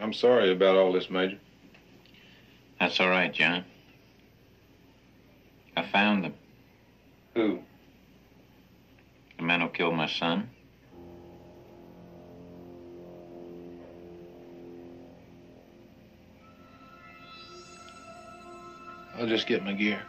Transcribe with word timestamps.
I'm 0.00 0.14
sorry 0.14 0.50
about 0.50 0.76
all 0.76 0.92
this, 0.92 1.10
Major. 1.10 1.38
That's 2.78 2.98
all 3.00 3.10
right, 3.10 3.32
John. 3.32 3.64
I 5.76 5.82
found 5.82 6.24
them. 6.24 6.34
Who? 7.34 7.60
The 9.36 9.42
man 9.42 9.60
who 9.60 9.68
killed 9.68 9.94
my 9.94 10.08
son. 10.08 10.48
I'll 19.18 19.26
just 19.26 19.46
get 19.46 19.62
my 19.62 19.74
gear. 19.74 20.00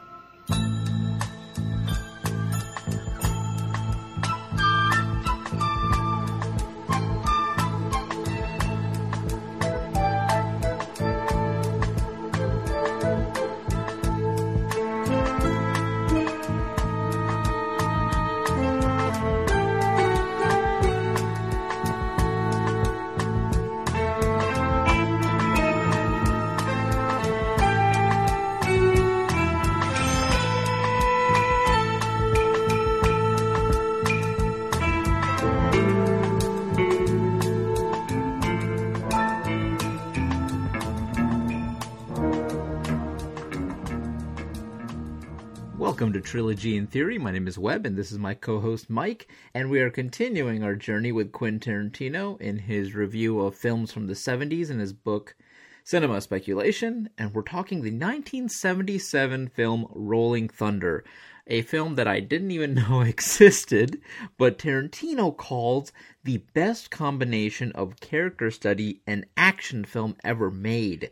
Welcome 45.81 46.13
to 46.13 46.21
Trilogy 46.21 46.77
in 46.77 46.85
Theory. 46.85 47.17
My 47.17 47.31
name 47.31 47.47
is 47.47 47.57
Webb, 47.57 47.87
and 47.87 47.97
this 47.97 48.11
is 48.11 48.19
my 48.19 48.35
co 48.35 48.59
host 48.59 48.87
Mike. 48.87 49.27
And 49.55 49.71
we 49.71 49.79
are 49.79 49.89
continuing 49.89 50.63
our 50.63 50.75
journey 50.75 51.11
with 51.11 51.31
Quentin 51.31 51.59
Tarantino 51.59 52.39
in 52.39 52.59
his 52.59 52.93
review 52.93 53.39
of 53.39 53.55
films 53.55 53.91
from 53.91 54.05
the 54.05 54.13
70s 54.13 54.69
in 54.69 54.77
his 54.77 54.93
book 54.93 55.35
Cinema 55.83 56.21
Speculation. 56.21 57.09
And 57.17 57.33
we're 57.33 57.41
talking 57.41 57.77
the 57.79 57.89
1977 57.89 59.47
film 59.47 59.87
Rolling 59.89 60.49
Thunder, 60.49 61.03
a 61.47 61.63
film 61.63 61.95
that 61.95 62.07
I 62.07 62.19
didn't 62.19 62.51
even 62.51 62.73
know 62.87 63.01
existed, 63.01 63.99
but 64.37 64.59
Tarantino 64.59 65.35
calls 65.35 65.91
the 66.23 66.43
best 66.53 66.91
combination 66.91 67.71
of 67.71 67.99
character 67.99 68.51
study 68.51 69.01
and 69.07 69.25
action 69.35 69.85
film 69.85 70.15
ever 70.23 70.51
made. 70.51 71.09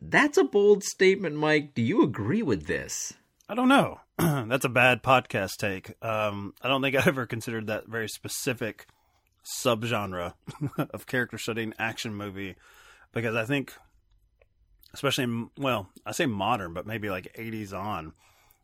That's 0.00 0.38
a 0.38 0.44
bold 0.44 0.84
statement, 0.84 1.34
Mike. 1.34 1.74
Do 1.74 1.82
you 1.82 2.04
agree 2.04 2.44
with 2.44 2.66
this? 2.68 3.12
I 3.48 3.54
don't 3.54 3.68
know. 3.68 4.00
That's 4.18 4.64
a 4.64 4.70
bad 4.70 5.04
podcast 5.04 5.56
take. 5.58 5.92
Um, 6.04 6.54
I 6.62 6.68
don't 6.68 6.82
think 6.82 6.96
I 6.96 7.06
ever 7.06 7.26
considered 7.26 7.68
that 7.68 7.86
very 7.86 8.08
specific 8.08 8.86
subgenre 9.44 10.34
of 10.90 11.06
character 11.06 11.38
studying 11.38 11.72
action 11.78 12.12
movie 12.12 12.56
because 13.12 13.36
I 13.36 13.44
think, 13.44 13.72
especially, 14.92 15.24
in, 15.24 15.50
well, 15.56 15.88
I 16.04 16.10
say 16.10 16.26
modern, 16.26 16.74
but 16.74 16.88
maybe 16.88 17.08
like 17.08 17.36
80s 17.38 17.72
on, 17.72 18.14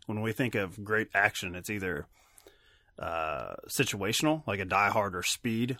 when 0.06 0.20
we 0.20 0.32
think 0.32 0.56
of 0.56 0.82
great 0.82 1.08
action, 1.14 1.54
it's 1.54 1.70
either 1.70 2.06
uh, 2.98 3.54
situational, 3.68 4.44
like 4.48 4.58
a 4.58 4.64
Die 4.64 4.90
Hard 4.90 5.14
or 5.14 5.22
Speed, 5.22 5.78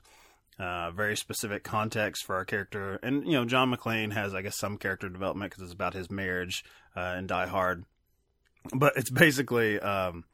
uh, 0.61 0.93
very 0.93 1.17
specific 1.17 1.65
context 1.65 2.25
for 2.25 2.37
our 2.37 2.45
character. 2.45 3.01
And, 3.03 3.27
you 3.27 3.33
know, 3.33 3.45
John 3.47 3.75
McClane 3.75 4.13
has, 4.13 4.33
I 4.33 4.43
guess, 4.43 4.57
some 4.57 4.79
character 4.79 5.09
development 5.09 5.51
because 5.51 5.65
it's 5.65 5.75
about 5.75 5.95
his 5.95 6.09
marriage 6.09 6.65
uh, 6.95 7.17
in 7.19 7.27
Die 7.27 7.47
Hard 7.47 7.85
but 8.75 8.95
it's 8.97 9.11
basically 9.11 9.79
um, 9.81 10.25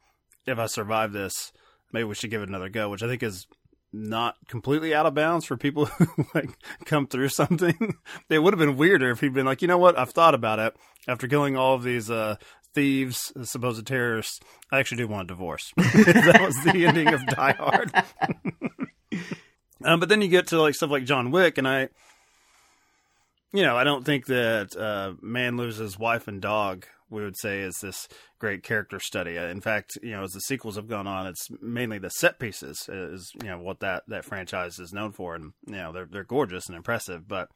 if 0.45 0.59
I 0.59 0.65
survive 0.67 1.11
this, 1.13 1.51
maybe 1.91 2.05
we 2.05 2.15
should 2.15 2.29
give 2.29 2.41
it 2.41 2.49
another 2.49 2.69
go, 2.69 2.89
which 2.89 3.03
I 3.03 3.07
think 3.07 3.23
is 3.23 3.47
not 3.91 4.35
completely 4.47 4.93
out 4.93 5.05
of 5.05 5.15
bounds 5.15 5.45
for 5.45 5.57
people 5.57 5.85
who 5.85 6.25
like 6.33 6.51
come 6.85 7.07
through 7.07 7.29
something. 7.29 7.95
it 8.29 8.39
would 8.39 8.53
have 8.53 8.59
been 8.59 8.77
weirder 8.77 9.11
if 9.11 9.19
he'd 9.19 9.33
been 9.33 9.45
like, 9.45 9.61
you 9.61 9.67
know 9.67 9.77
what, 9.77 9.97
I've 9.97 10.11
thought 10.11 10.35
about 10.35 10.59
it 10.59 10.75
after 11.07 11.27
killing 11.27 11.57
all 11.57 11.75
of 11.75 11.83
these 11.83 12.09
uh, 12.09 12.35
thieves, 12.73 13.31
supposed 13.43 13.85
terrorists. 13.85 14.39
I 14.71 14.79
actually 14.79 14.97
do 14.97 15.07
want 15.07 15.29
a 15.29 15.33
divorce. 15.33 15.71
that 15.77 16.41
was 16.41 16.55
the 16.63 16.85
ending 16.85 17.07
of 17.13 17.25
Die 17.25 17.53
Hard. 17.53 17.91
um, 19.83 19.99
but 19.99 20.09
then 20.09 20.21
you 20.21 20.27
get 20.27 20.47
to 20.47 20.61
like 20.61 20.75
stuff 20.75 20.91
like 20.91 21.05
John 21.05 21.31
Wick, 21.31 21.57
and 21.57 21.67
I, 21.67 21.89
you 23.51 23.63
know, 23.63 23.75
I 23.75 23.83
don't 23.83 24.05
think 24.05 24.27
that 24.27 24.75
uh, 24.77 25.13
man 25.21 25.57
loses 25.57 25.97
wife 25.97 26.27
and 26.27 26.41
dog 26.41 26.85
we 27.09 27.23
would 27.23 27.37
say 27.37 27.61
is 27.61 27.77
this 27.81 28.07
great 28.39 28.63
character 28.63 28.99
study. 28.99 29.37
Uh, 29.37 29.47
in 29.47 29.61
fact, 29.61 29.97
you 30.01 30.11
know, 30.11 30.23
as 30.23 30.31
the 30.31 30.41
sequels 30.41 30.75
have 30.75 30.87
gone 30.87 31.07
on, 31.07 31.27
it's 31.27 31.47
mainly 31.61 31.99
the 31.99 32.09
set 32.09 32.39
pieces 32.39 32.87
is 32.89 33.31
you 33.41 33.49
know 33.49 33.59
what 33.59 33.79
that 33.79 34.03
that 34.07 34.25
franchise 34.25 34.79
is 34.79 34.93
known 34.93 35.11
for, 35.11 35.35
and 35.35 35.53
you 35.65 35.73
know 35.73 35.91
they're 35.91 36.07
they're 36.09 36.23
gorgeous 36.23 36.67
and 36.67 36.75
impressive. 36.75 37.27
But 37.27 37.49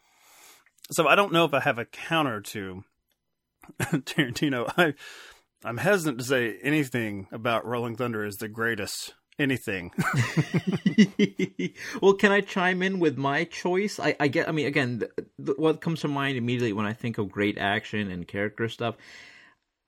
so 0.91 1.07
I 1.07 1.15
don't 1.15 1.33
know 1.33 1.45
if 1.45 1.53
I 1.53 1.59
have 1.61 1.79
a 1.79 1.85
counter 1.85 2.41
to 2.41 2.83
Tarantino. 3.81 4.71
I 4.77 4.93
I'm 5.63 5.77
hesitant 5.77 6.19
to 6.19 6.25
say 6.25 6.57
anything 6.61 7.27
about 7.31 7.65
Rolling 7.65 7.95
Thunder 7.95 8.25
is 8.25 8.35
the 8.35 8.49
greatest 8.49 9.13
anything. 9.39 9.91
well, 12.01 12.13
can 12.13 12.31
I 12.31 12.41
chime 12.41 12.81
in 12.81 12.99
with 12.99 13.17
my 13.17 13.45
choice? 13.45 13.99
I, 13.99 14.15
I 14.19 14.27
get. 14.27 14.47
I 14.47 14.51
mean, 14.51 14.67
again, 14.67 14.99
the, 14.99 15.09
the, 15.39 15.53
what 15.53 15.81
comes 15.81 16.01
to 16.01 16.07
mind 16.07 16.37
immediately 16.37 16.73
when 16.73 16.85
I 16.85 16.93
think 16.93 17.17
of 17.17 17.31
great 17.31 17.57
action 17.57 18.11
and 18.11 18.27
character 18.27 18.67
stuff 18.69 18.95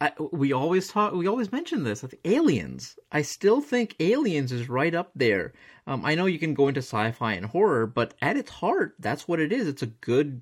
I, 0.02 0.12
we 0.32 0.52
always 0.52 0.90
talk. 0.90 1.14
We 1.14 1.28
always 1.28 1.52
mention 1.52 1.84
this. 1.84 2.04
I 2.04 2.08
think 2.08 2.22
Aliens. 2.26 2.98
I 3.12 3.22
still 3.22 3.62
think 3.62 3.96
Aliens 4.00 4.52
is 4.52 4.68
right 4.68 4.94
up 4.94 5.12
there. 5.16 5.54
Um, 5.88 6.04
I 6.04 6.16
know 6.16 6.26
you 6.26 6.40
can 6.40 6.54
go 6.54 6.68
into 6.68 6.80
sci-fi 6.80 7.34
and 7.34 7.46
horror, 7.46 7.88
but 7.88 8.14
at 8.22 8.36
its 8.36 8.50
heart, 8.50 8.96
that's 9.00 9.28
what 9.28 9.40
it 9.40 9.54
is. 9.54 9.68
It's 9.68 9.84
a 9.84 9.88
good 9.88 10.42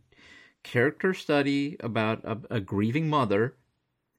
character 0.63 1.13
study 1.13 1.77
about 1.81 2.23
a, 2.23 2.55
a 2.55 2.59
grieving 2.61 3.09
mother, 3.09 3.55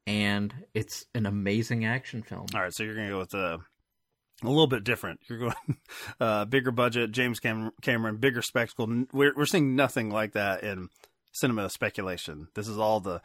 and 0.06 0.54
it's 0.72 1.06
an 1.14 1.26
amazing 1.26 1.84
action 1.84 2.22
film. 2.22 2.46
All 2.54 2.60
right, 2.60 2.72
so 2.72 2.84
you're 2.84 2.94
gonna 2.94 3.08
go 3.08 3.18
with 3.18 3.34
a 3.34 3.58
a 4.42 4.48
little 4.48 4.66
bit 4.66 4.84
different. 4.84 5.20
You're 5.28 5.38
going 5.38 5.54
uh, 6.20 6.44
bigger 6.44 6.70
budget, 6.70 7.10
James 7.10 7.40
Cam- 7.40 7.72
Cameron, 7.82 8.18
bigger 8.18 8.42
spectacle. 8.42 9.04
We're 9.12 9.34
we're 9.34 9.46
seeing 9.46 9.74
nothing 9.74 10.10
like 10.10 10.32
that 10.32 10.62
in 10.62 10.90
cinema 11.32 11.70
speculation. 11.70 12.48
This 12.54 12.68
is 12.68 12.78
all 12.78 13.00
the 13.00 13.20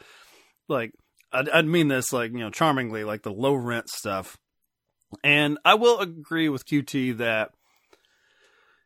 like 0.67 0.93
I'd, 1.31 1.49
I'd 1.49 1.65
mean 1.65 1.87
this 1.87 2.11
like 2.13 2.31
you 2.31 2.39
know 2.39 2.49
charmingly, 2.49 3.03
like 3.03 3.23
the 3.23 3.31
low 3.31 3.53
rent 3.53 3.89
stuff. 3.89 4.37
And 5.23 5.57
I 5.65 5.73
will 5.73 5.99
agree 5.99 6.49
with 6.49 6.67
QT 6.67 7.17
that 7.17 7.51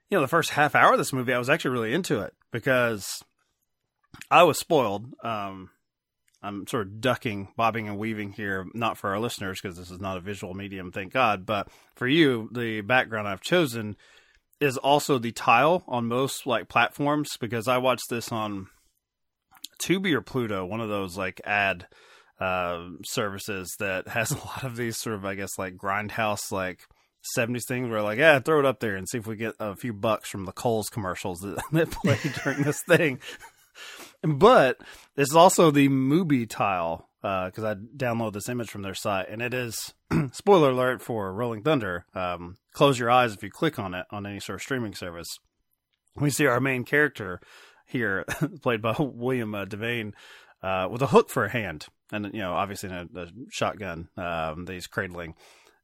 you 0.09 0.17
know 0.17 0.21
the 0.21 0.27
first 0.27 0.51
half 0.51 0.75
hour 0.75 0.93
of 0.93 0.97
this 0.97 1.13
movie, 1.13 1.33
I 1.33 1.39
was 1.39 1.49
actually 1.49 1.71
really 1.71 1.93
into 1.93 2.21
it 2.21 2.33
because 2.51 3.23
I 4.29 4.43
was 4.43 4.59
spoiled. 4.59 5.07
Um, 5.23 5.69
I'm 6.41 6.67
sort 6.67 6.87
of 6.87 6.99
ducking, 6.99 7.49
bobbing, 7.55 7.87
and 7.87 7.97
weaving 7.97 8.33
here, 8.33 8.67
not 8.73 8.97
for 8.97 9.11
our 9.11 9.19
listeners 9.19 9.61
because 9.61 9.77
this 9.77 9.89
is 9.89 10.01
not 10.01 10.17
a 10.17 10.21
visual 10.21 10.53
medium, 10.53 10.91
thank 10.91 11.13
God. 11.13 11.45
But 11.45 11.69
for 11.95 12.05
you, 12.05 12.49
the 12.51 12.81
background 12.81 13.29
I've 13.29 13.41
chosen 13.41 13.95
is 14.59 14.77
also 14.77 15.17
the 15.17 15.31
tile 15.31 15.83
on 15.87 16.05
most 16.05 16.45
like 16.45 16.67
platforms 16.67 17.37
because 17.39 17.67
I 17.67 17.77
watched 17.77 18.09
this 18.09 18.31
on 18.31 18.67
Tubi 19.81 20.13
or 20.13 20.21
Pluto, 20.21 20.65
one 20.65 20.81
of 20.81 20.89
those 20.89 21.17
like 21.17 21.41
ad 21.45 21.87
uh, 22.39 22.87
services 23.03 23.73
that 23.79 24.07
has 24.07 24.31
a 24.31 24.37
lot 24.37 24.63
of 24.63 24.75
these 24.75 24.97
sort 24.97 25.15
of, 25.15 25.25
I 25.25 25.35
guess, 25.35 25.57
like 25.57 25.75
grindhouse, 25.75 26.51
like 26.51 26.81
70s 27.37 27.65
things 27.67 27.89
where 27.89 28.01
like, 28.01 28.19
yeah, 28.19 28.39
throw 28.39 28.59
it 28.59 28.65
up 28.65 28.79
there 28.79 28.95
and 28.95 29.07
see 29.07 29.17
if 29.17 29.27
we 29.27 29.35
get 29.35 29.55
a 29.59 29.75
few 29.75 29.93
bucks 29.93 30.29
from 30.29 30.45
the 30.45 30.51
Coles 30.51 30.89
commercials 30.89 31.39
that, 31.39 31.63
that 31.71 31.91
play 31.91 32.17
during 32.43 32.63
this 32.63 32.81
thing. 32.87 33.19
but 34.21 34.77
this 35.15 35.29
is 35.29 35.35
also 35.35 35.71
the 35.71 35.89
movie 35.89 36.45
tile 36.45 37.09
because 37.21 37.63
uh, 37.63 37.69
I 37.69 37.75
download 37.75 38.33
this 38.33 38.49
image 38.49 38.69
from 38.69 38.81
their 38.81 38.93
site, 38.93 39.29
and 39.29 39.41
it 39.41 39.53
is 39.53 39.93
spoiler 40.33 40.71
alert 40.71 41.01
for 41.01 41.31
Rolling 41.31 41.63
Thunder. 41.63 42.05
Um, 42.13 42.57
close 42.73 42.99
your 42.99 43.09
eyes 43.09 43.33
if 43.33 43.41
you 43.41 43.49
click 43.49 43.79
on 43.79 43.93
it 43.93 44.05
on 44.11 44.25
any 44.25 44.41
sort 44.41 44.55
of 44.55 44.61
streaming 44.61 44.93
service. 44.93 45.39
We 46.17 46.29
see 46.29 46.45
our 46.45 46.59
main 46.59 46.83
character 46.83 47.39
here, 47.87 48.25
played 48.61 48.81
by 48.81 48.95
William 48.99 49.55
uh, 49.55 49.63
Devane, 49.65 50.13
uh, 50.61 50.89
with 50.91 51.01
a 51.01 51.07
hook 51.07 51.29
for 51.29 51.45
a 51.45 51.49
hand, 51.49 51.87
and 52.13 52.33
you 52.33 52.39
know, 52.39 52.53
obviously 52.53 52.89
a, 52.89 53.07
a 53.15 53.27
shotgun 53.51 54.07
um, 54.17 54.65
that 54.65 54.73
he's 54.73 54.87
cradling. 54.87 55.35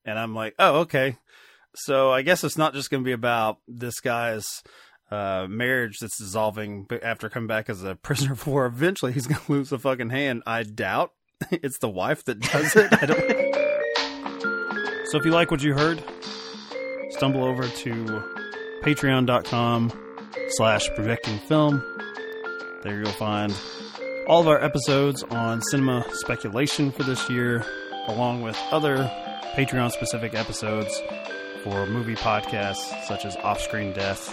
And 0.06 0.18
I'm 0.18 0.34
like, 0.34 0.56
oh, 0.60 0.80
okay. 0.82 1.18
So 1.76 2.12
I 2.12 2.22
guess 2.22 2.44
it's 2.44 2.58
not 2.58 2.74
just 2.74 2.90
going 2.90 3.04
to 3.04 3.06
be 3.06 3.12
about 3.12 3.58
this 3.68 4.00
guy's 4.00 4.46
uh, 5.12 5.48
marriage 5.50 5.98
that's 6.00 6.18
dissolving 6.18 6.88
after 7.04 7.30
coming 7.30 7.48
back 7.48 7.70
as 7.70 7.84
a 7.84 7.96
prisoner 8.04 8.34
of 8.34 8.48
war. 8.48 8.66
Eventually, 8.66 9.12
he's 9.12 9.28
going 9.28 9.42
to 9.42 9.52
lose 9.52 9.72
a 9.72 9.80
fucking 9.80 10.10
hand. 10.10 10.44
I 10.46 10.64
doubt 10.64 11.12
it's 11.52 11.80
the 11.80 11.90
wife 11.90 12.24
that 12.26 12.40
does 12.40 12.76
it. 12.76 12.88
I 12.92 13.06
don't. 13.06 13.20
so 15.08 15.18
if 15.18 15.26
you 15.26 15.32
like 15.32 15.52
what 15.52 15.64
you 15.64 15.74
heard, 15.74 16.04
stumble 17.12 17.44
over 17.44 17.68
to 17.68 18.24
patreon.com 18.84 19.92
slash 20.50 20.90
projecting 20.96 21.38
film 21.40 21.84
There 22.84 22.98
you'll 22.98 23.12
find 23.12 23.54
all 24.30 24.42
of 24.42 24.48
our 24.48 24.64
episodes 24.64 25.24
on 25.24 25.60
cinema 25.72 26.06
speculation 26.12 26.92
for 26.92 27.02
this 27.02 27.28
year, 27.32 27.66
along 28.06 28.44
with 28.44 28.56
other 28.70 29.12
Patreon 29.56 29.92
specific 29.92 30.36
episodes 30.36 31.02
for 31.64 31.88
movie 31.88 32.16
podcasts 32.16 33.06
such 33.06 33.26
as 33.26 33.36
Off 33.38 33.60
Screen 33.60 33.92
Death 33.92 34.32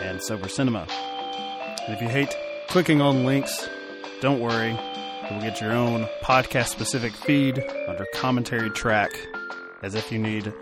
and 0.00 0.22
Sober 0.22 0.48
Cinema. 0.48 0.86
And 1.84 1.94
if 1.94 2.00
you 2.00 2.08
hate 2.08 2.32
clicking 2.68 3.00
on 3.00 3.26
links, 3.26 3.68
don't 4.20 4.38
worry. 4.38 4.78
You'll 5.28 5.40
get 5.40 5.60
your 5.60 5.72
own 5.72 6.06
podcast 6.22 6.68
specific 6.68 7.12
feed 7.12 7.58
under 7.88 8.06
commentary 8.14 8.70
track 8.70 9.10
as 9.82 9.96
if 9.96 10.12
you 10.12 10.18
need 10.20 10.54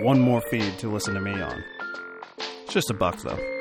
one 0.00 0.18
more 0.18 0.42
feed 0.50 0.76
to 0.80 0.88
listen 0.88 1.14
to 1.14 1.20
me 1.20 1.40
on. 1.40 1.62
It's 2.64 2.74
just 2.74 2.90
a 2.90 2.94
buck 2.94 3.22
though. 3.22 3.57